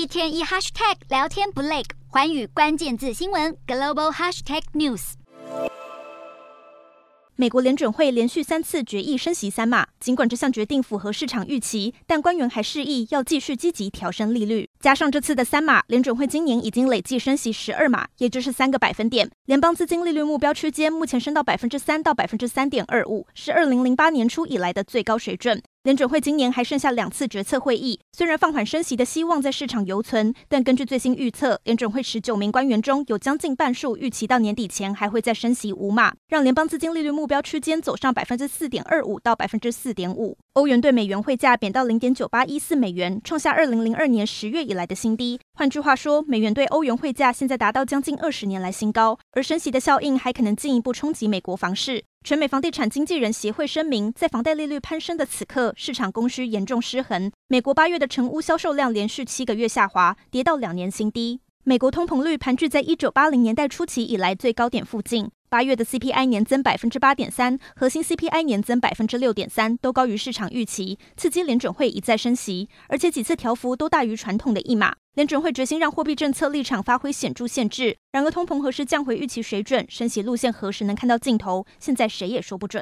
[0.00, 5.12] 一天一 hashtag 聊天不累，环宇关键字新闻 global hashtag news。
[7.36, 14.66] 美国联准会连续三次决议升息三码，尽管这项决定符合市场预期，但官员还示意要继续积极调升利率。
[14.78, 19.30] 加上这次的三码，联准会今年已经累计升息十二码，也就是三个百分点。
[19.44, 25.62] 联邦资金利率目标区间目前升到百分之三到百分之三点二五，是二零零八年初以来的最高水准。
[25.90, 40.38] 联准会今年还剩下两次决策会议，虽然放缓升息的希望在市场犹存，但根据最新预测，联准会十九名官员中有将近半数预期到年底前还会再升息五码，让联邦资金利率目标区间走上百分之四点二五到百分之四点五。
[40.54, 45.38] 欧元兑美元汇价贬到零点九八一四美元，创下二零零二年十月以来的新低。
[45.54, 52.02] 换句话说，美元兑欧元汇价现在达到将近二十年来新高，而升息的效应还可能进一步冲击美国房市。
[52.24, 57.30] 全美房地产经纪人协会声明，在房贷利率攀升的此刻，市场供需严重失衡。
[57.46, 61.38] 美国八月的成屋销售量连续七个月下滑，跌到两年新低。
[61.62, 65.30] 美国通膨率盘踞在一九八零年代初期以来最高点附近。
[65.50, 74.94] 八月的 CPI 年增百分之八点三，核心 CPI 年增百分之六点三，都高于市场预期，刺激联准会一再升息，而且几次调幅都大于传统的一码。
[75.14, 82.80] 联准会决心让货币政策立场发挥显著限制，然而通膨何时降回预期水准，升息路线何时能看到尽头，现在谁也说不准。